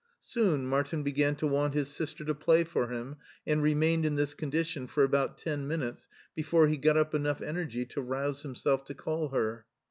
Soon 0.19 0.65
Martin 0.65 1.03
began 1.03 1.35
to 1.35 1.45
want 1.45 1.75
his 1.75 1.87
sister 1.87 2.25
to 2.25 2.33
play 2.33 2.63
for 2.63 2.87
him, 2.87 3.17
and 3.45 3.61
remained 3.61 4.03
in 4.03 4.15
this 4.15 4.33
condition 4.33 4.87
for 4.87 5.03
about 5.03 5.37
ten 5.37 5.67
minutes 5.67 6.07
before 6.33 6.65
he 6.67 6.75
got 6.77 6.97
up 6.97 7.13
enough 7.13 7.39
energy 7.39 7.85
to 7.85 8.01
rouse 8.01 8.41
himself 8.41 8.83
to 8.85 8.95
call 8.95 9.27
her. 9.29 9.67